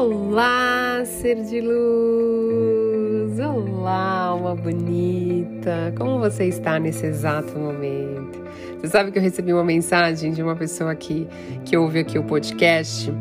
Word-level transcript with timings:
Olá, 0.00 1.02
ser 1.04 1.44
de 1.44 1.60
luz! 1.60 3.38
Olá, 3.38 4.28
alma 4.28 4.54
bonita! 4.54 5.92
Como 5.94 6.18
você 6.18 6.46
está 6.46 6.78
nesse 6.78 7.04
exato 7.04 7.58
momento? 7.58 8.40
Você 8.80 8.88
sabe 8.88 9.12
que 9.12 9.18
eu 9.18 9.22
recebi 9.22 9.52
uma 9.52 9.62
mensagem 9.62 10.32
de 10.32 10.42
uma 10.42 10.56
pessoa 10.56 10.94
que, 10.94 11.28
que 11.66 11.76
ouve 11.76 11.98
aqui 11.98 12.18
o 12.18 12.24
podcast, 12.24 13.12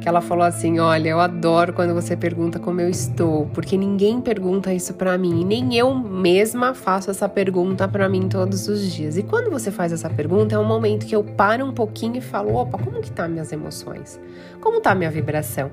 que 0.00 0.08
ela 0.08 0.20
falou 0.20 0.44
assim: 0.44 0.78
Olha, 0.78 1.08
eu 1.08 1.18
adoro 1.18 1.72
quando 1.72 1.92
você 1.92 2.16
pergunta 2.16 2.60
como 2.60 2.80
eu 2.80 2.88
estou, 2.88 3.46
porque 3.46 3.76
ninguém 3.76 4.20
pergunta 4.20 4.72
isso 4.72 4.94
para 4.94 5.18
mim, 5.18 5.40
e 5.40 5.44
nem 5.44 5.76
eu 5.76 5.92
mesma 5.92 6.72
faço 6.72 7.10
essa 7.10 7.28
pergunta 7.28 7.88
para 7.88 8.08
mim 8.08 8.28
todos 8.28 8.68
os 8.68 8.92
dias. 8.92 9.18
E 9.18 9.24
quando 9.24 9.50
você 9.50 9.72
faz 9.72 9.92
essa 9.92 10.08
pergunta, 10.08 10.54
é 10.54 10.58
um 10.58 10.64
momento 10.64 11.04
que 11.04 11.16
eu 11.16 11.24
paro 11.24 11.64
um 11.64 11.72
pouquinho 11.72 12.18
e 12.18 12.20
falo: 12.20 12.54
opa, 12.54 12.78
como 12.78 13.00
que 13.00 13.10
tá 13.10 13.26
minhas 13.26 13.50
emoções? 13.50 14.20
Como 14.60 14.80
tá 14.80 14.94
minha 14.94 15.10
vibração? 15.10 15.68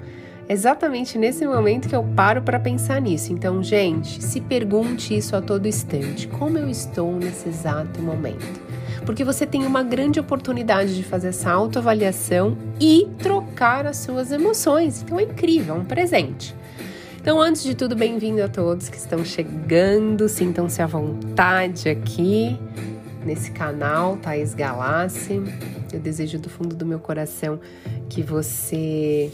Exatamente 0.48 1.17
nesse 1.17 1.45
momento 1.45 1.90
que 1.90 1.95
eu 1.95 2.04
paro 2.04 2.41
para 2.41 2.59
pensar 2.59 3.02
nisso. 3.02 3.34
Então, 3.34 3.63
gente, 3.63 4.23
se 4.23 4.41
pergunte 4.41 5.16
isso 5.16 5.35
a 5.35 5.41
todo 5.41 5.68
instante: 5.68 6.27
como 6.27 6.58
eu 6.58 6.70
estou 6.70 7.13
nesse 7.16 7.49
exato 7.49 8.02
momento? 8.02 8.62
Porque 9.05 9.23
você 9.23 9.45
tem 9.45 9.66
uma 9.66 9.84
grande 9.84 10.20
oportunidade 10.20 10.95
de 10.95 11.04
fazer 11.04 11.27
essa 11.30 11.52
autoavaliação 11.52 12.58
e 12.80 13.08
trocar 13.20 13.85
as 13.85 13.98
suas 13.98 14.31
emoções. 14.31 15.04
Então 15.04 15.20
é 15.20 15.23
incrível, 15.23 15.76
é 15.76 15.77
um 15.77 15.85
presente. 15.85 16.55
Então, 17.21 17.41
antes 17.41 17.63
de 17.63 17.73
tudo, 17.73 17.96
bem-vindo 17.96 18.43
a 18.43 18.48
todos 18.48 18.88
que 18.88 18.98
estão 18.98 19.26
chegando, 19.26 20.30
sintam-se 20.30 20.80
à 20.82 20.85
vontade 20.85 21.90
aqui 21.90 22.55
nesse 23.26 23.49
canal 23.49 24.18
Thaís 24.18 24.54
Galassi. 24.54 25.41
Eu 25.91 25.99
desejo 25.99 26.38
do 26.38 26.49
fundo 26.49 26.76
do 26.76 26.85
meu 26.85 26.99
coração 26.99 27.59
que 28.09 28.21
você 28.21 29.32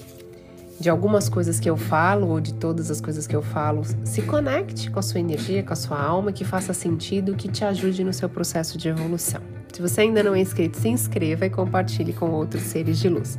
de 0.81 0.90
algumas 0.90 1.30
coisas 1.30 1.60
que 1.60 1.70
eu 1.70 1.77
falo 1.77 2.27
ou 2.27 2.41
de 2.41 2.55
todas 2.55 2.90
as 2.90 2.99
coisas 2.99 3.27
que 3.27 3.35
eu 3.35 3.43
falo, 3.43 3.84
se 4.04 4.24
conecte 4.24 4.90
com 4.90 4.98
a 4.99 5.01
sua 5.04 5.20
energia, 5.20 5.62
com 5.62 5.71
a 5.71 5.76
sua 5.76 6.01
alma, 6.01 6.32
que 6.32 6.43
faça 6.43 6.74
sentido, 6.74 7.35
que 7.35 7.48
te 7.48 7.63
ajude 7.63 8.04
no 8.04 8.12
seu 8.12 8.27
processo 8.27 8.79
de 8.79 8.90
evolução. 8.90 9.40
Se 9.71 9.79
você 9.79 10.02
ainda 10.02 10.24
não 10.24 10.34
é 10.34 10.40
inscrito, 10.40 10.77
se 10.77 10.90
inscreva 10.90 11.46
e 11.46 11.49
compartilhe 11.52 12.12
com 12.12 12.32
outros 12.32 12.63
seres 12.63 12.99
de 12.99 13.07
luz. 13.07 13.37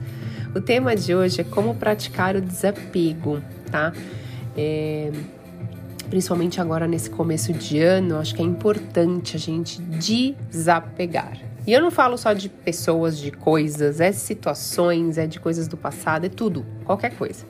O 0.55 0.61
tema 0.61 0.95
de 0.95 1.15
hoje 1.15 1.41
é 1.41 1.45
como 1.45 1.75
praticar 1.75 2.37
o 2.37 2.41
desapego, 2.41 3.43
tá? 3.71 3.93
É, 4.57 5.11
principalmente 6.09 6.61
agora 6.61 6.87
nesse 6.87 7.11
começo 7.11 7.53
de 7.53 7.81
ano, 7.81 8.19
acho 8.19 8.35
que 8.37 8.43
é 8.43 8.45
importante 8.45 9.37
a 9.37 9.41
gente 9.41 9.83
desapegar. 9.83 11.52
E 11.67 11.73
eu 11.73 11.81
não 11.81 11.91
falo 11.91 12.19
só 12.19 12.33
de 12.33 12.49
pessoas, 12.49 13.17
de 13.17 13.31
coisas, 13.31 14.01
é 14.01 14.11
situações, 14.11 15.17
é 15.17 15.27
de 15.27 15.39
coisas 15.39 15.69
do 15.69 15.77
passado, 15.77 16.25
é 16.25 16.29
tudo, 16.29 16.67
qualquer 16.85 17.17
coisa. 17.17 17.47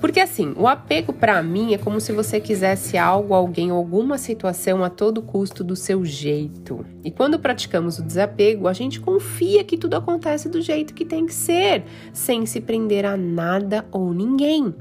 Porque 0.00 0.20
assim, 0.20 0.52
o 0.56 0.66
apego 0.66 1.12
para 1.12 1.42
mim 1.42 1.72
é 1.72 1.78
como 1.78 2.00
se 2.00 2.12
você 2.12 2.38
quisesse 2.38 2.98
algo, 2.98 3.32
alguém, 3.32 3.70
alguma 3.70 4.18
situação 4.18 4.84
a 4.84 4.90
todo 4.90 5.22
custo 5.22 5.64
do 5.64 5.74
seu 5.74 6.04
jeito. 6.04 6.84
E 7.04 7.10
quando 7.10 7.38
praticamos 7.38 7.98
o 7.98 8.02
desapego, 8.02 8.68
a 8.68 8.72
gente 8.72 9.00
confia 9.00 9.64
que 9.64 9.78
tudo 9.78 9.94
acontece 9.94 10.48
do 10.48 10.60
jeito 10.60 10.92
que 10.92 11.04
tem 11.04 11.24
que 11.24 11.32
ser, 11.32 11.84
sem 12.12 12.44
se 12.44 12.60
prender 12.60 13.06
a 13.06 13.16
nada 13.16 13.86
ou 13.90 14.12
ninguém. 14.12 14.74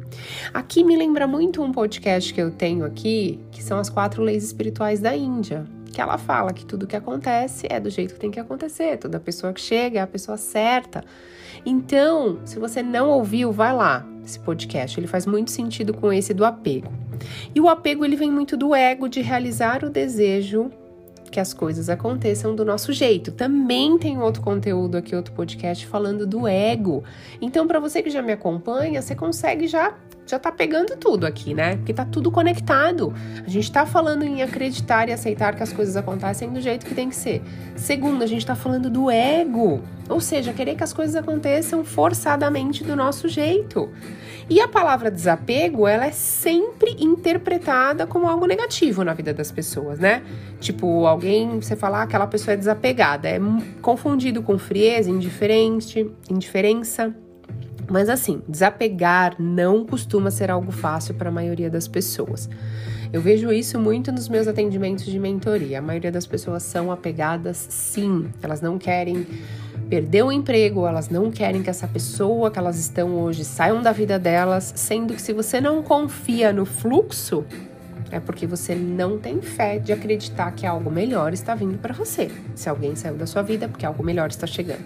Aqui 0.54 0.84
me 0.84 0.98
lembra 0.98 1.28
muito 1.28 1.62
um 1.62 1.72
podcast 1.72 2.34
que 2.34 2.42
eu 2.42 2.52
tenho 2.52 2.84
aqui, 2.84 3.40
que 3.52 3.64
são 3.64 3.80
as 3.80 3.90
quatro 3.90 4.22
leis 4.22 4.44
espirituais 4.44 5.00
da 5.00 5.16
Índia 5.16 5.66
que 5.96 6.02
ela 6.02 6.18
fala 6.18 6.52
que 6.52 6.66
tudo 6.66 6.86
que 6.86 6.96
acontece 6.96 7.68
é 7.70 7.80
do 7.80 7.90
jeito 7.90 8.16
que 8.16 8.20
tem 8.20 8.30
que 8.30 8.40
acontecer, 8.40 8.98
toda 8.98 9.18
pessoa 9.18 9.54
que 9.54 9.62
chega 9.62 10.00
é 10.00 10.02
a 10.02 10.08
pessoa 10.08 10.36
certa. 10.36 11.06
Então, 11.66 12.38
se 12.44 12.60
você 12.60 12.84
não 12.84 13.10
ouviu, 13.10 13.50
vai 13.50 13.74
lá, 13.74 14.06
esse 14.24 14.38
podcast, 14.38 15.00
ele 15.00 15.08
faz 15.08 15.26
muito 15.26 15.52
sentido 15.52 15.94
com 15.94 16.12
esse 16.12 16.34
do 16.34 16.44
apego. 16.44 16.92
E 17.56 17.62
o 17.62 17.70
apego 17.70 18.04
ele 18.04 18.18
vem 18.18 18.30
muito 18.30 18.58
do 18.58 18.76
ego 18.76 19.08
de 19.08 19.22
realizar 19.22 19.86
o 19.86 19.90
desejo 19.90 20.70
que 21.32 21.40
as 21.40 21.54
coisas 21.54 21.90
aconteçam 21.90 22.54
do 22.54 22.66
nosso 22.66 22.92
jeito. 22.92 23.32
Também 23.32 23.98
tem 23.98 24.22
outro 24.22 24.42
conteúdo 24.42 24.98
aqui, 24.98 25.16
outro 25.16 25.34
podcast 25.34 25.88
falando 25.88 26.28
do 26.28 26.46
ego. 26.46 27.06
Então, 27.42 27.66
para 27.66 27.80
você 27.80 28.04
que 28.04 28.10
já 28.10 28.22
me 28.22 28.34
acompanha, 28.34 29.02
você 29.02 29.16
consegue 29.16 29.66
já 29.66 29.96
já 30.26 30.40
tá 30.40 30.52
pegando 30.52 30.96
tudo 30.98 31.26
aqui, 31.26 31.54
né? 31.54 31.78
Porque 31.78 31.94
tá 31.94 32.06
tudo 32.06 32.32
conectado. 32.32 33.14
A 33.46 33.50
gente 33.50 33.72
tá 33.72 33.86
falando 33.86 34.24
em 34.24 34.42
acreditar 34.42 35.10
e 35.10 35.12
aceitar 35.12 35.56
que 35.56 35.64
as 35.64 35.74
coisas 35.74 35.96
acontecem 35.96 36.52
do 36.52 36.62
jeito 36.62 36.86
que 36.86 36.96
tem 36.96 37.10
que 37.10 37.16
ser. 37.16 37.42
Segundo, 37.76 38.24
a 38.24 38.28
gente 38.28 38.46
tá 38.46 38.56
falando 38.56 38.90
do 38.90 39.10
ego, 39.10 39.82
ou 40.10 40.20
seja, 40.20 40.54
querer 40.54 40.76
que 40.76 40.84
as 40.84 40.94
coisas 40.94 41.16
aconteçam 41.16 41.84
forçadamente 41.84 42.84
do 42.84 42.96
nosso 42.96 43.28
jeito. 43.28 43.90
E 44.48 44.62
a 44.62 44.68
palavra 44.68 45.10
desapego, 45.10 45.88
ela 45.88 46.06
é 46.06 46.12
sempre 46.12 46.96
interpretada 47.00 48.06
como 48.06 48.28
algo 48.28 48.46
negativo 48.46 49.04
na 49.04 49.14
vida 49.14 49.34
das 49.34 49.52
pessoas, 49.52 49.98
né? 49.98 50.22
Tipo, 50.60 51.08
alguém, 51.08 51.60
você 51.60 51.76
falar 51.76 51.96
ah, 51.96 52.04
aquela 52.04 52.28
pessoa 52.28 52.54
é 52.54 52.58
desapegada, 52.58 53.30
é 53.30 53.40
confundido 53.82 54.44
com 54.44 54.58
frieza, 54.60 55.10
indiferente, 55.10 56.12
indiferença. 56.30 57.16
Mas 57.90 58.10
assim, 58.10 58.42
desapegar 58.48 59.36
não 59.40 59.86
costuma 59.86 60.32
ser 60.32 60.50
algo 60.50 60.72
fácil 60.72 61.14
para 61.16 61.30
a 61.30 61.32
maioria 61.32 61.70
das 61.70 61.88
pessoas. 61.88 62.50
Eu 63.14 63.22
vejo 63.22 63.52
isso 63.52 63.80
muito 63.80 64.12
nos 64.12 64.28
meus 64.28 64.48
atendimentos 64.48 65.06
de 65.06 65.20
mentoria. 65.20 65.80
A 65.80 65.82
maioria 65.82 66.12
das 66.12 66.26
pessoas 66.26 66.64
são 66.64 66.92
apegadas, 66.92 67.66
sim. 67.70 68.30
Elas 68.42 68.62
não 68.62 68.78
querem 68.78 69.26
perder 69.90 70.24
o 70.24 70.32
emprego, 70.32 70.88
elas 70.88 71.10
não 71.10 71.32
querem 71.32 71.62
que 71.62 71.70
essa 71.70 71.88
pessoa 71.88 72.50
que 72.50 72.58
elas 72.58 72.78
estão 72.80 73.16
hoje 73.20 73.46
saiam 73.46 73.82
da 73.82 73.92
vida 73.92 74.18
delas, 74.18 74.74
sendo 74.76 75.14
que 75.14 75.22
se 75.22 75.32
você 75.32 75.62
não 75.62 75.84
confia 75.84 76.52
no 76.52 76.66
fluxo, 76.66 77.46
é 78.12 78.20
porque 78.20 78.46
você 78.46 78.76
não 78.76 79.18
tem 79.18 79.42
fé 79.42 79.80
de 79.80 79.92
acreditar 79.92 80.52
que 80.52 80.66
algo 80.66 80.92
melhor 80.92 81.34
está 81.34 81.56
vindo 81.56 81.78
para 81.78 81.94
você. 81.94 82.30
Se 82.56 82.70
alguém 82.70 82.96
saiu 82.96 83.16
da 83.16 83.26
sua 83.26 83.42
vida, 83.42 83.66
é 83.66 83.68
porque 83.68 83.86
algo 83.86 84.04
melhor 84.04 84.30
está 84.30 84.48
chegando. 84.48 84.86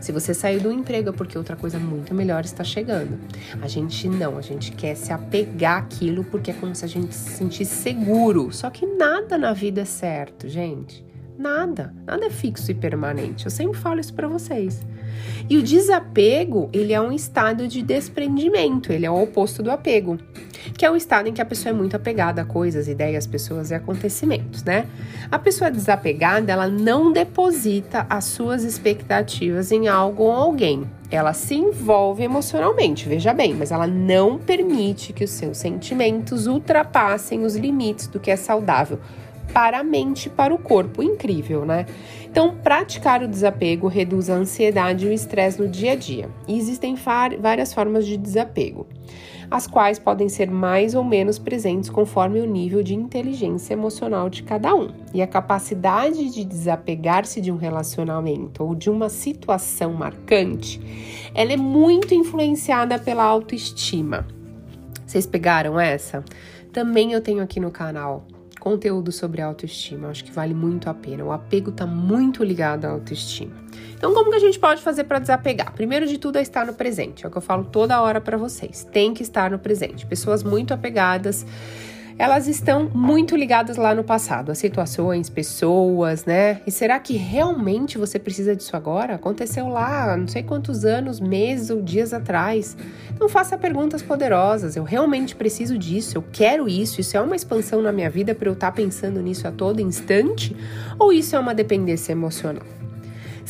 Se 0.00 0.12
você 0.12 0.32
saiu 0.32 0.60
do 0.60 0.72
emprego, 0.72 1.10
é 1.10 1.12
porque 1.12 1.36
outra 1.36 1.56
coisa 1.56 1.78
muito 1.78 2.14
melhor 2.14 2.44
está 2.44 2.64
chegando. 2.64 3.18
A 3.60 3.68
gente 3.68 4.08
não, 4.08 4.38
a 4.38 4.42
gente 4.42 4.72
quer 4.72 4.94
se 4.94 5.12
apegar 5.12 5.78
àquilo 5.78 6.24
porque 6.24 6.50
é 6.50 6.54
como 6.54 6.74
se 6.74 6.84
a 6.84 6.88
gente 6.88 7.14
se 7.14 7.36
sentisse 7.36 7.74
seguro. 7.74 8.52
Só 8.52 8.70
que 8.70 8.86
nada 8.86 9.36
na 9.36 9.52
vida 9.52 9.82
é 9.82 9.84
certo, 9.84 10.48
gente. 10.48 11.04
Nada, 11.36 11.94
nada 12.06 12.26
é 12.26 12.30
fixo 12.30 12.70
e 12.70 12.74
permanente. 12.74 13.46
Eu 13.46 13.50
sempre 13.50 13.78
falo 13.78 13.98
isso 13.98 14.12
para 14.12 14.28
vocês. 14.28 14.84
E 15.48 15.56
o 15.56 15.62
desapego, 15.62 16.70
ele 16.72 16.92
é 16.92 17.00
um 17.00 17.12
estado 17.12 17.66
de 17.66 17.82
desprendimento, 17.82 18.92
ele 18.92 19.04
é 19.04 19.10
o 19.10 19.22
oposto 19.22 19.62
do 19.62 19.70
apego, 19.70 20.18
que 20.76 20.84
é 20.84 20.90
o 20.90 20.96
estado 20.96 21.28
em 21.28 21.32
que 21.32 21.42
a 21.42 21.44
pessoa 21.44 21.70
é 21.70 21.76
muito 21.76 21.96
apegada 21.96 22.42
a 22.42 22.44
coisas, 22.44 22.88
ideias, 22.88 23.26
pessoas 23.26 23.70
e 23.70 23.74
acontecimentos, 23.74 24.62
né? 24.62 24.86
A 25.30 25.38
pessoa 25.38 25.70
desapegada, 25.70 26.52
ela 26.52 26.68
não 26.68 27.12
deposita 27.12 28.06
as 28.08 28.24
suas 28.24 28.62
expectativas 28.64 29.72
em 29.72 29.88
algo 29.88 30.24
ou 30.24 30.32
alguém. 30.32 30.88
Ela 31.10 31.32
se 31.32 31.56
envolve 31.56 32.22
emocionalmente, 32.22 33.08
veja 33.08 33.34
bem, 33.34 33.52
mas 33.52 33.72
ela 33.72 33.86
não 33.86 34.38
permite 34.38 35.12
que 35.12 35.24
os 35.24 35.30
seus 35.30 35.58
sentimentos 35.58 36.46
ultrapassem 36.46 37.44
os 37.44 37.56
limites 37.56 38.06
do 38.06 38.20
que 38.20 38.30
é 38.30 38.36
saudável 38.36 39.00
para 39.52 39.80
a 39.80 39.84
mente 39.84 40.26
e 40.26 40.30
para 40.30 40.54
o 40.54 40.58
corpo. 40.58 41.02
Incrível, 41.02 41.64
né? 41.64 41.86
Então, 42.30 42.54
praticar 42.54 43.24
o 43.24 43.28
desapego 43.28 43.88
reduz 43.88 44.30
a 44.30 44.34
ansiedade 44.34 45.04
e 45.04 45.08
o 45.08 45.12
estresse 45.12 45.60
no 45.60 45.66
dia 45.66 45.92
a 45.92 45.96
dia. 45.96 46.30
E 46.46 46.56
existem 46.56 46.94
várias 46.94 47.74
formas 47.74 48.06
de 48.06 48.16
desapego, 48.16 48.86
as 49.50 49.66
quais 49.66 49.98
podem 49.98 50.28
ser 50.28 50.48
mais 50.48 50.94
ou 50.94 51.02
menos 51.02 51.40
presentes 51.40 51.90
conforme 51.90 52.40
o 52.40 52.46
nível 52.46 52.84
de 52.84 52.94
inteligência 52.94 53.72
emocional 53.72 54.30
de 54.30 54.44
cada 54.44 54.72
um. 54.72 54.92
E 55.12 55.20
a 55.20 55.26
capacidade 55.26 56.30
de 56.30 56.44
desapegar-se 56.44 57.40
de 57.40 57.50
um 57.50 57.56
relacionamento 57.56 58.62
ou 58.62 58.76
de 58.76 58.88
uma 58.88 59.08
situação 59.08 59.92
marcante, 59.92 60.80
ela 61.34 61.52
é 61.52 61.56
muito 61.56 62.14
influenciada 62.14 62.96
pela 62.96 63.24
autoestima. 63.24 64.24
Vocês 65.04 65.26
pegaram 65.26 65.80
essa? 65.80 66.24
Também 66.72 67.12
eu 67.12 67.20
tenho 67.20 67.42
aqui 67.42 67.58
no 67.58 67.72
canal 67.72 68.24
conteúdo 68.60 69.10
sobre 69.10 69.40
autoestima. 69.40 70.06
Eu 70.06 70.10
acho 70.10 70.22
que 70.22 70.30
vale 70.30 70.54
muito 70.54 70.88
a 70.88 70.94
pena. 70.94 71.24
O 71.24 71.32
apego 71.32 71.70
está 71.70 71.86
muito 71.86 72.44
ligado 72.44 72.84
à 72.84 72.90
autoestima. 72.90 73.54
Então, 73.96 74.14
como 74.14 74.30
que 74.30 74.36
a 74.36 74.40
gente 74.40 74.58
pode 74.58 74.80
fazer 74.80 75.04
para 75.04 75.18
desapegar? 75.18 75.72
Primeiro 75.72 76.06
de 76.06 76.18
tudo 76.18 76.36
é 76.36 76.42
estar 76.42 76.64
no 76.64 76.74
presente. 76.74 77.24
É 77.24 77.28
o 77.28 77.30
que 77.30 77.38
eu 77.38 77.42
falo 77.42 77.64
toda 77.64 78.00
hora 78.00 78.20
para 78.20 78.36
vocês. 78.36 78.86
Tem 78.92 79.12
que 79.12 79.22
estar 79.22 79.50
no 79.50 79.58
presente. 79.58 80.06
Pessoas 80.06 80.42
muito 80.42 80.72
apegadas 80.72 81.44
elas 82.18 82.46
estão 82.46 82.90
muito 82.92 83.36
ligadas 83.36 83.76
lá 83.76 83.94
no 83.94 84.04
passado, 84.04 84.50
as 84.50 84.58
situações, 84.58 85.28
pessoas, 85.28 86.24
né? 86.24 86.60
E 86.66 86.70
será 86.70 86.98
que 86.98 87.16
realmente 87.16 87.98
você 87.98 88.18
precisa 88.18 88.54
disso 88.54 88.76
agora? 88.76 89.14
Aconteceu 89.14 89.68
lá, 89.68 90.16
não 90.16 90.28
sei 90.28 90.42
quantos 90.42 90.84
anos, 90.84 91.20
meses 91.20 91.70
ou 91.70 91.80
dias 91.80 92.12
atrás. 92.12 92.76
Então 93.12 93.28
faça 93.28 93.56
perguntas 93.56 94.02
poderosas. 94.02 94.76
Eu 94.76 94.84
realmente 94.84 95.34
preciso 95.34 95.78
disso? 95.78 96.18
Eu 96.18 96.24
quero 96.32 96.68
isso? 96.68 97.00
Isso 97.00 97.16
é 97.16 97.20
uma 97.20 97.36
expansão 97.36 97.82
na 97.82 97.92
minha 97.92 98.10
vida 98.10 98.34
para 98.34 98.48
eu 98.48 98.54
estar 98.54 98.70
tá 98.70 98.72
pensando 98.72 99.20
nisso 99.20 99.46
a 99.46 99.50
todo 99.52 99.80
instante? 99.80 100.56
Ou 100.98 101.12
isso 101.12 101.36
é 101.36 101.38
uma 101.38 101.54
dependência 101.54 102.12
emocional? 102.12 102.66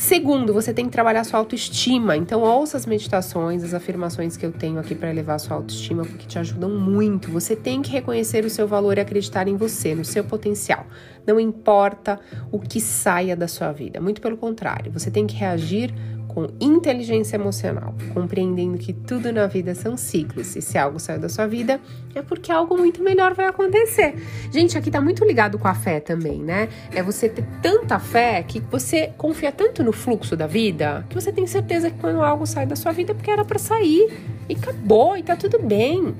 Segundo, 0.01 0.51
você 0.51 0.73
tem 0.73 0.85
que 0.85 0.91
trabalhar 0.91 1.23
sua 1.23 1.37
autoestima. 1.37 2.17
Então, 2.17 2.41
ouça 2.41 2.75
as 2.75 2.87
meditações, 2.87 3.63
as 3.63 3.71
afirmações 3.71 4.35
que 4.35 4.43
eu 4.43 4.51
tenho 4.51 4.79
aqui 4.79 4.95
para 4.95 5.11
elevar 5.11 5.39
sua 5.39 5.55
autoestima, 5.55 6.03
porque 6.03 6.25
te 6.25 6.39
ajudam 6.39 6.71
muito. 6.71 7.29
Você 7.29 7.55
tem 7.55 7.83
que 7.83 7.91
reconhecer 7.91 8.43
o 8.43 8.49
seu 8.49 8.67
valor 8.67 8.97
e 8.97 9.01
acreditar 9.01 9.47
em 9.47 9.55
você, 9.55 9.93
no 9.93 10.03
seu 10.03 10.23
potencial. 10.23 10.87
Não 11.25 11.39
importa 11.39 12.19
o 12.51 12.57
que 12.57 12.81
saia 12.81 13.35
da 13.35 13.47
sua 13.47 13.71
vida, 13.71 14.01
muito 14.01 14.21
pelo 14.21 14.37
contrário, 14.37 14.91
você 14.91 15.11
tem 15.11 15.27
que 15.27 15.35
reagir 15.35 15.93
com 16.33 16.47
inteligência 16.61 17.35
emocional, 17.35 17.93
compreendendo 18.13 18.77
que 18.77 18.93
tudo 18.93 19.31
na 19.33 19.47
vida 19.47 19.75
são 19.75 19.97
ciclos 19.97 20.55
e 20.55 20.61
se 20.61 20.77
algo 20.77 20.97
saiu 20.97 21.19
da 21.19 21.27
sua 21.27 21.45
vida 21.45 21.79
é 22.15 22.21
porque 22.21 22.51
algo 22.51 22.77
muito 22.77 23.03
melhor 23.03 23.33
vai 23.33 23.47
acontecer. 23.47 24.15
Gente, 24.51 24.77
aqui 24.77 24.89
tá 24.89 25.01
muito 25.01 25.25
ligado 25.25 25.59
com 25.59 25.67
a 25.67 25.73
fé 25.73 25.99
também, 25.99 26.41
né? 26.41 26.69
É 26.93 27.03
você 27.03 27.27
ter 27.27 27.45
tanta 27.61 27.99
fé 27.99 28.43
que 28.43 28.59
você 28.59 29.11
confia 29.17 29.51
tanto 29.51 29.83
no 29.83 29.91
fluxo 29.91 30.35
da 30.35 30.47
vida 30.47 31.05
que 31.09 31.15
você 31.15 31.31
tem 31.31 31.45
certeza 31.45 31.89
que 31.89 31.97
quando 31.99 32.21
algo 32.21 32.45
sai 32.45 32.65
da 32.65 32.75
sua 32.75 32.91
vida 32.91 33.11
é 33.11 33.15
porque 33.15 33.29
era 33.29 33.43
para 33.43 33.59
sair 33.59 34.17
e 34.47 34.53
acabou 34.53 35.17
e 35.17 35.23
tá 35.23 35.35
tudo 35.35 35.59
bem. 35.59 36.15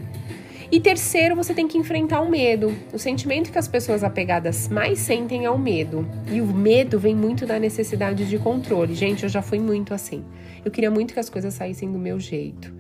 E 0.71 0.79
terceiro, 0.79 1.35
você 1.35 1.53
tem 1.53 1.68
que 1.68 1.77
enfrentar 1.77 2.21
o 2.21 2.29
medo. 2.29 2.73
O 2.94 2.97
sentimento 2.97 3.51
que 3.51 3.57
as 3.57 3.68
pessoas 3.68 4.06
apegadas 4.06 4.69
mais 4.69 5.00
sentem 5.00 5.44
é 5.44 5.51
o 5.51 5.59
medo. 5.59 6.07
E 6.31 6.39
o 6.39 6.45
medo 6.45 6.97
vem 6.97 7.13
muito 7.13 7.45
da 7.45 7.59
necessidade 7.59 8.25
de 8.25 8.38
controle. 8.38 8.95
Gente, 8.95 9.23
eu 9.23 9.29
já 9.29 9.41
fui 9.41 9.59
muito 9.59 9.94
assim. 9.94 10.23
Eu 10.63 10.71
queria 10.71 10.89
muito 10.89 11.13
que 11.13 11.19
as 11.19 11.29
coisas 11.29 11.53
saíssem 11.53 11.91
do 11.91 12.00
meu 12.00 12.21
jeito. 12.21 12.73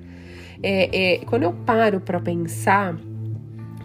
É, 0.63 1.15
é, 1.15 1.17
quando 1.25 1.43
eu 1.43 1.51
paro 1.51 1.99
para 1.99 2.17
pensar, 2.21 2.97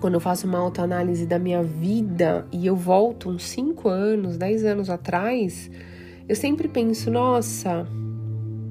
quando 0.00 0.14
eu 0.14 0.20
faço 0.20 0.46
uma 0.46 0.58
autoanálise 0.58 1.26
da 1.26 1.38
minha 1.38 1.64
vida 1.64 2.46
e 2.52 2.64
eu 2.64 2.76
volto 2.76 3.28
uns 3.28 3.42
5 3.42 3.88
anos, 3.88 4.36
10 4.36 4.64
anos 4.66 4.88
atrás, 4.88 5.68
eu 6.28 6.36
sempre 6.36 6.68
penso, 6.68 7.10
nossa, 7.10 7.84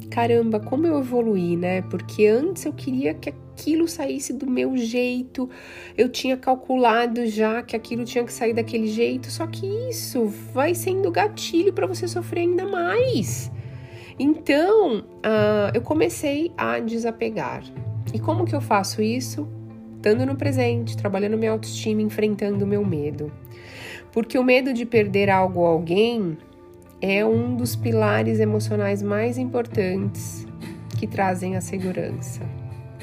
caramba, 0.09 0.61
como 0.61 0.87
eu 0.87 0.99
evoluí, 0.99 1.57
né? 1.57 1.81
Porque 1.81 2.25
antes 2.25 2.65
eu 2.65 2.71
queria 2.71 3.13
que 3.13 3.33
aquilo 3.55 3.87
saísse 3.87 4.33
do 4.33 4.45
meu 4.45 4.75
jeito, 4.75 5.49
eu 5.97 6.09
tinha 6.09 6.35
calculado 6.35 7.25
já 7.25 7.63
que 7.63 7.73
aquilo 7.73 8.03
tinha 8.03 8.23
que 8.25 8.33
sair 8.33 8.53
daquele 8.53 8.87
jeito, 8.87 9.31
só 9.31 9.47
que 9.47 9.65
isso 9.89 10.25
vai 10.53 10.75
sendo 10.75 11.09
gatilho 11.09 11.71
para 11.71 11.87
você 11.87 12.05
sofrer 12.05 12.41
ainda 12.41 12.65
mais. 12.65 13.49
Então, 14.19 14.99
uh, 14.99 15.71
eu 15.73 15.81
comecei 15.81 16.51
a 16.57 16.79
desapegar. 16.79 17.63
E 18.13 18.19
como 18.19 18.45
que 18.45 18.55
eu 18.55 18.61
faço 18.61 19.01
isso? 19.01 19.47
Estando 19.95 20.25
no 20.25 20.35
presente, 20.35 20.95
trabalhando 20.95 21.37
minha 21.37 21.51
autoestima, 21.51 22.01
enfrentando 22.01 22.65
o 22.65 22.67
meu 22.67 22.85
medo. 22.85 23.31
Porque 24.11 24.37
o 24.37 24.43
medo 24.43 24.73
de 24.73 24.85
perder 24.85 25.29
algo 25.29 25.61
ou 25.61 25.65
alguém 25.65 26.37
é 27.01 27.25
um 27.25 27.55
dos 27.55 27.75
pilares 27.75 28.39
emocionais 28.39 29.01
mais 29.01 29.37
importantes 29.37 30.45
que 30.97 31.07
trazem 31.07 31.57
a 31.57 31.61
segurança. 31.61 32.41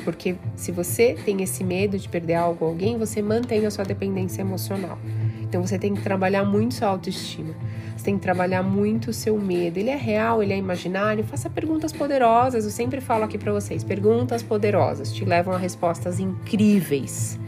Porque 0.05 0.37
se 0.57 0.73
você 0.73 1.17
tem 1.25 1.43
esse 1.43 1.63
medo 1.65 1.99
de 1.99 2.09
perder 2.09 2.35
algo 2.35 2.65
ou 2.65 2.71
alguém, 2.71 2.99
você 2.99 3.23
mantém 3.23 3.65
a 3.67 3.71
sua 3.71 3.85
dependência 3.85 4.41
emocional. 4.41 4.99
Então 5.43 5.65
você 5.65 5.79
tem 5.79 5.95
que 5.95 6.03
trabalhar 6.03 6.45
muito 6.45 6.75
sua 6.75 6.89
autoestima. 6.89 7.55
Você 7.97 8.05
tem 8.05 8.17
que 8.17 8.23
trabalhar 8.23 8.63
muito 8.63 9.11
o 9.11 9.13
seu 9.13 9.39
medo. 9.39 9.79
Ele 9.79 9.91
é 9.91 9.97
real, 9.97 10.43
ele 10.43 10.53
é 10.53 10.57
imaginário? 10.57 11.23
Faça 11.25 11.49
perguntas 11.49 11.93
poderosas. 11.93 12.65
Eu 12.65 12.71
sempre 12.71 13.01
falo 13.01 13.25
aqui 13.25 13.39
para 13.39 13.53
vocês, 13.53 13.85
perguntas 13.85 14.43
poderosas 14.43 15.13
te 15.13 15.25
levam 15.25 15.55
a 15.55 15.59
respostas 15.59 16.19
incríveis. 16.19 17.39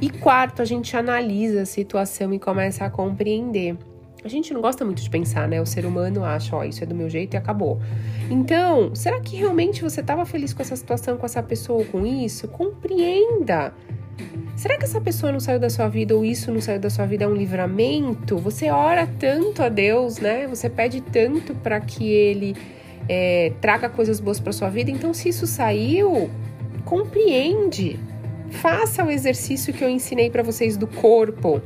E 0.00 0.10
quarto, 0.10 0.60
a 0.60 0.64
gente 0.64 0.96
analisa 0.96 1.62
a 1.62 1.66
situação 1.66 2.34
e 2.34 2.38
começa 2.38 2.84
a 2.84 2.90
compreender. 2.90 3.76
A 4.24 4.28
gente 4.28 4.54
não 4.54 4.62
gosta 4.62 4.86
muito 4.86 5.02
de 5.02 5.10
pensar, 5.10 5.46
né? 5.46 5.60
O 5.60 5.66
ser 5.66 5.84
humano 5.84 6.24
acha, 6.24 6.56
ó, 6.56 6.64
isso 6.64 6.82
é 6.82 6.86
do 6.86 6.94
meu 6.94 7.10
jeito 7.10 7.34
e 7.34 7.36
acabou. 7.36 7.78
Então, 8.30 8.94
será 8.94 9.20
que 9.20 9.36
realmente 9.36 9.82
você 9.82 10.00
estava 10.00 10.24
feliz 10.24 10.54
com 10.54 10.62
essa 10.62 10.74
situação, 10.74 11.18
com 11.18 11.26
essa 11.26 11.42
pessoa 11.42 11.84
com 11.84 12.06
isso? 12.06 12.48
Compreenda. 12.48 13.74
Será 14.56 14.78
que 14.78 14.84
essa 14.84 14.98
pessoa 14.98 15.30
não 15.30 15.40
saiu 15.40 15.60
da 15.60 15.68
sua 15.68 15.88
vida 15.88 16.16
ou 16.16 16.24
isso 16.24 16.50
não 16.50 16.62
saiu 16.62 16.80
da 16.80 16.88
sua 16.88 17.04
vida 17.04 17.24
é 17.24 17.28
um 17.28 17.34
livramento? 17.34 18.38
Você 18.38 18.70
ora 18.70 19.06
tanto 19.06 19.62
a 19.62 19.68
Deus, 19.68 20.18
né? 20.18 20.46
Você 20.46 20.70
pede 20.70 21.02
tanto 21.02 21.54
para 21.56 21.78
que 21.78 22.10
Ele 22.10 22.56
é, 23.06 23.52
traga 23.60 23.90
coisas 23.90 24.20
boas 24.20 24.40
para 24.40 24.52
sua 24.52 24.70
vida. 24.70 24.90
Então, 24.90 25.12
se 25.12 25.28
isso 25.28 25.46
saiu, 25.46 26.30
compreende. 26.86 28.00
Faça 28.48 29.04
o 29.04 29.10
exercício 29.10 29.74
que 29.74 29.84
eu 29.84 29.90
ensinei 29.90 30.30
para 30.30 30.42
vocês 30.42 30.78
do 30.78 30.86
corpo 30.86 31.60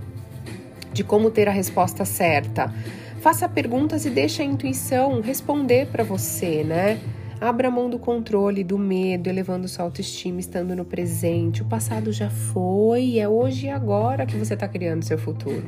de 0.92 1.04
como 1.04 1.30
ter 1.30 1.48
a 1.48 1.52
resposta 1.52 2.04
certa. 2.04 2.72
Faça 3.20 3.48
perguntas 3.48 4.04
e 4.04 4.10
deixe 4.10 4.42
a 4.42 4.44
intuição 4.44 5.20
responder 5.20 5.88
para 5.88 6.04
você, 6.04 6.62
né? 6.62 7.00
Abra 7.40 7.70
mão 7.70 7.88
do 7.88 7.98
controle, 7.98 8.64
do 8.64 8.76
medo, 8.76 9.28
elevando 9.28 9.68
sua 9.68 9.84
autoestima, 9.84 10.40
estando 10.40 10.74
no 10.74 10.84
presente. 10.84 11.62
O 11.62 11.64
passado 11.64 12.12
já 12.12 12.30
foi, 12.30 13.18
é 13.18 13.28
hoje 13.28 13.66
e 13.66 13.70
agora 13.70 14.26
que 14.26 14.36
você 14.36 14.54
está 14.54 14.66
criando 14.66 15.04
seu 15.04 15.18
futuro. 15.18 15.64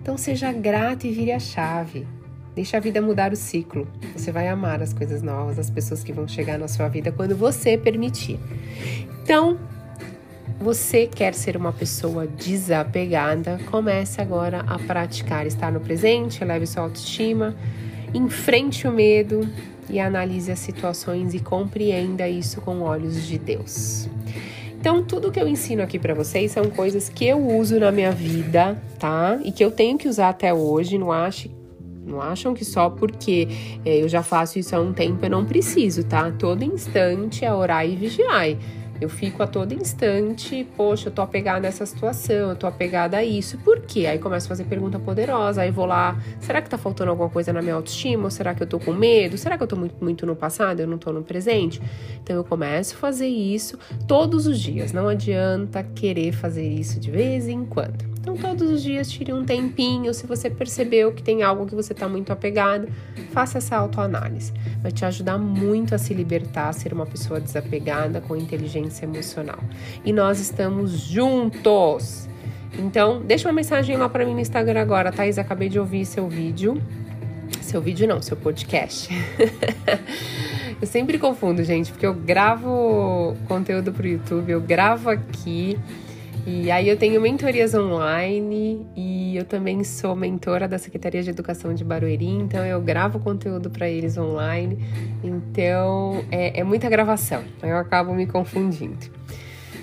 Então 0.00 0.16
seja 0.16 0.50
grato 0.52 1.06
e 1.06 1.12
vire 1.12 1.32
a 1.32 1.38
chave. 1.38 2.06
Deixe 2.54 2.76
a 2.76 2.80
vida 2.80 3.00
mudar 3.00 3.32
o 3.32 3.36
ciclo. 3.36 3.88
Você 4.14 4.30
vai 4.30 4.48
amar 4.48 4.82
as 4.82 4.92
coisas 4.92 5.22
novas, 5.22 5.58
as 5.58 5.70
pessoas 5.70 6.04
que 6.04 6.12
vão 6.12 6.28
chegar 6.28 6.58
na 6.58 6.68
sua 6.68 6.88
vida 6.88 7.10
quando 7.10 7.36
você 7.36 7.78
permitir. 7.78 8.38
Então, 9.22 9.58
você 10.62 11.06
quer 11.06 11.34
ser 11.34 11.56
uma 11.56 11.72
pessoa 11.72 12.26
desapegada? 12.26 13.58
Comece 13.70 14.20
agora 14.20 14.60
a 14.60 14.78
praticar 14.78 15.46
estar 15.46 15.72
no 15.72 15.80
presente, 15.80 16.42
eleve 16.42 16.66
sua 16.66 16.84
autoestima, 16.84 17.54
enfrente 18.14 18.86
o 18.86 18.92
medo 18.92 19.46
e 19.90 19.98
analise 19.98 20.52
as 20.52 20.60
situações 20.60 21.34
e 21.34 21.40
compreenda 21.40 22.28
isso 22.28 22.60
com 22.60 22.80
olhos 22.80 23.26
de 23.26 23.38
Deus. 23.38 24.08
Então, 24.78 25.02
tudo 25.02 25.30
que 25.30 25.38
eu 25.38 25.46
ensino 25.46 25.82
aqui 25.82 25.98
para 25.98 26.14
vocês 26.14 26.52
são 26.52 26.70
coisas 26.70 27.08
que 27.08 27.26
eu 27.26 27.38
uso 27.38 27.78
na 27.78 27.92
minha 27.92 28.10
vida, 28.10 28.80
tá? 28.98 29.38
E 29.44 29.52
que 29.52 29.64
eu 29.64 29.70
tenho 29.70 29.98
que 29.98 30.08
usar 30.08 30.28
até 30.30 30.54
hoje. 30.54 30.96
Não 30.96 31.12
ache 31.12 31.50
não 32.04 32.20
acham 32.20 32.52
que 32.52 32.64
só 32.64 32.90
porque 32.90 33.46
é, 33.84 34.02
eu 34.02 34.08
já 34.08 34.24
faço 34.24 34.58
isso 34.58 34.74
há 34.74 34.80
um 34.80 34.92
tempo 34.92 35.24
eu 35.24 35.30
não 35.30 35.44
preciso, 35.44 36.02
tá? 36.02 36.32
Todo 36.32 36.64
instante 36.64 37.44
é 37.44 37.52
orar 37.54 37.88
e 37.88 37.94
vigiar. 37.94 38.56
Eu 39.02 39.08
fico 39.08 39.42
a 39.42 39.48
todo 39.48 39.74
instante, 39.74 40.64
poxa, 40.76 41.08
eu 41.08 41.12
tô 41.12 41.22
apegada 41.22 41.58
nessa 41.58 41.84
situação, 41.84 42.50
eu 42.50 42.56
tô 42.56 42.68
apegada 42.68 43.16
a 43.16 43.24
isso. 43.24 43.58
Por 43.58 43.80
quê? 43.80 44.06
Aí 44.06 44.16
começo 44.18 44.46
a 44.46 44.48
fazer 44.50 44.62
pergunta 44.64 44.96
poderosa, 44.96 45.62
aí 45.62 45.72
vou 45.72 45.86
lá, 45.86 46.16
será 46.38 46.62
que 46.62 46.70
tá 46.70 46.78
faltando 46.78 47.10
alguma 47.10 47.28
coisa 47.28 47.52
na 47.52 47.60
minha 47.60 47.74
autoestima? 47.74 48.24
Ou 48.24 48.30
será 48.30 48.54
que 48.54 48.62
eu 48.62 48.66
tô 48.66 48.78
com 48.78 48.92
medo? 48.92 49.36
Será 49.36 49.56
que 49.56 49.64
eu 49.64 49.66
tô 49.66 49.74
muito, 49.74 49.96
muito 50.00 50.24
no 50.24 50.36
passado, 50.36 50.78
eu 50.78 50.86
não 50.86 50.98
tô 50.98 51.12
no 51.12 51.24
presente? 51.24 51.82
Então 52.22 52.36
eu 52.36 52.44
começo 52.44 52.94
a 52.94 52.98
fazer 52.98 53.26
isso 53.26 53.76
todos 54.06 54.46
os 54.46 54.60
dias. 54.60 54.92
Não 54.92 55.08
adianta 55.08 55.82
querer 55.82 56.30
fazer 56.30 56.68
isso 56.68 57.00
de 57.00 57.10
vez 57.10 57.48
em 57.48 57.64
quando. 57.64 58.11
Então, 58.22 58.36
todos 58.36 58.70
os 58.70 58.80
dias, 58.80 59.10
tire 59.10 59.32
um 59.32 59.44
tempinho. 59.44 60.14
Se 60.14 60.28
você 60.28 60.48
percebeu 60.48 61.12
que 61.12 61.20
tem 61.20 61.42
algo 61.42 61.66
que 61.66 61.74
você 61.74 61.92
está 61.92 62.08
muito 62.08 62.32
apegado, 62.32 62.86
faça 63.32 63.58
essa 63.58 63.76
autoanálise. 63.76 64.52
Vai 64.80 64.92
te 64.92 65.04
ajudar 65.04 65.38
muito 65.38 65.92
a 65.92 65.98
se 65.98 66.14
libertar, 66.14 66.68
a 66.68 66.72
ser 66.72 66.92
uma 66.92 67.04
pessoa 67.04 67.40
desapegada 67.40 68.20
com 68.20 68.36
inteligência 68.36 69.06
emocional. 69.06 69.58
E 70.04 70.12
nós 70.12 70.38
estamos 70.38 70.92
juntos! 70.92 72.28
Então, 72.78 73.20
deixa 73.20 73.48
uma 73.48 73.54
mensagem 73.54 73.96
lá 73.96 74.08
para 74.08 74.24
mim 74.24 74.34
no 74.34 74.40
Instagram 74.40 74.80
agora, 74.80 75.10
Thaís. 75.10 75.36
Acabei 75.36 75.68
de 75.68 75.80
ouvir 75.80 76.06
seu 76.06 76.28
vídeo. 76.28 76.80
Seu 77.60 77.82
vídeo 77.82 78.06
não, 78.06 78.22
seu 78.22 78.36
podcast. 78.36 79.08
eu 80.80 80.86
sempre 80.86 81.18
confundo, 81.18 81.64
gente, 81.64 81.90
porque 81.90 82.06
eu 82.06 82.14
gravo 82.14 83.36
conteúdo 83.48 83.92
pro 83.92 84.06
YouTube, 84.06 84.52
eu 84.52 84.60
gravo 84.60 85.10
aqui. 85.10 85.76
E 86.44 86.70
aí 86.72 86.88
eu 86.88 86.96
tenho 86.96 87.20
mentorias 87.20 87.72
online 87.72 88.84
e 88.96 89.36
eu 89.36 89.44
também 89.44 89.84
sou 89.84 90.16
mentora 90.16 90.66
da 90.66 90.76
Secretaria 90.76 91.22
de 91.22 91.30
Educação 91.30 91.72
de 91.72 91.84
Barueri, 91.84 92.26
então 92.26 92.66
eu 92.66 92.80
gravo 92.80 93.20
conteúdo 93.20 93.70
para 93.70 93.88
eles 93.88 94.18
online. 94.18 94.84
Então 95.22 96.24
é, 96.32 96.58
é 96.60 96.64
muita 96.64 96.88
gravação, 96.88 97.44
eu 97.62 97.76
acabo 97.76 98.12
me 98.12 98.26
confundindo. 98.26 99.22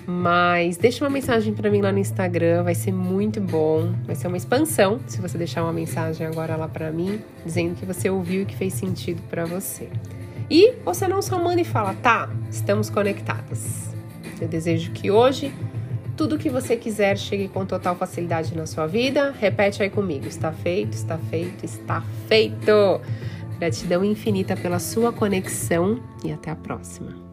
Mas 0.05 0.75
deixa 0.75 1.05
uma 1.05 1.09
mensagem 1.09 1.53
para 1.53 1.69
mim 1.69 1.81
lá 1.81 1.91
no 1.91 1.99
Instagram, 1.99 2.63
vai 2.63 2.73
ser 2.73 2.91
muito 2.91 3.39
bom. 3.39 3.93
Vai 4.05 4.15
ser 4.15 4.27
uma 4.27 4.37
expansão 4.37 4.99
se 5.05 5.21
você 5.21 5.37
deixar 5.37 5.63
uma 5.63 5.71
mensagem 5.71 6.25
agora 6.25 6.55
lá 6.55 6.67
para 6.67 6.91
mim, 6.91 7.21
dizendo 7.45 7.75
que 7.75 7.85
você 7.85 8.09
ouviu 8.09 8.41
e 8.41 8.45
que 8.45 8.55
fez 8.55 8.73
sentido 8.73 9.21
para 9.29 9.45
você. 9.45 9.87
E 10.49 10.73
você 10.83 11.07
não 11.07 11.21
só 11.21 11.37
manda 11.41 11.61
e 11.61 11.63
fala, 11.63 11.93
tá, 11.93 12.27
estamos 12.49 12.89
conectadas. 12.89 13.93
Eu 14.41 14.47
desejo 14.47 14.91
que 14.91 15.11
hoje 15.11 15.53
tudo 16.19 16.37
que 16.37 16.49
você 16.49 16.75
quiser 16.75 17.17
chegue 17.17 17.47
com 17.47 17.65
total 17.65 17.95
facilidade 17.95 18.53
na 18.53 18.67
sua 18.67 18.85
vida. 18.85 19.31
Repete 19.31 19.81
aí 19.81 19.89
comigo: 19.89 20.27
está 20.27 20.51
feito, 20.51 20.91
está 20.91 21.17
feito, 21.17 21.63
está 21.63 22.03
feito. 22.27 22.99
Gratidão 23.57 24.03
infinita 24.03 24.57
pela 24.57 24.79
sua 24.79 25.13
conexão 25.13 25.97
e 26.21 26.33
até 26.33 26.51
a 26.51 26.57
próxima. 26.57 27.28